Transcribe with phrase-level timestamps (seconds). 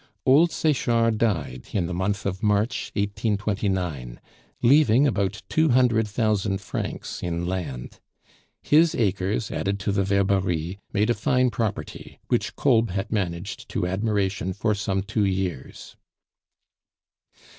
[0.25, 4.19] Old Sechard died in the month of March, 1929,
[4.63, 7.99] leaving about two hundred thousand francs in land.
[8.63, 13.85] His acres added to the Verberie made a fine property, which Kolb had managed to
[13.85, 15.95] admiration for some two years.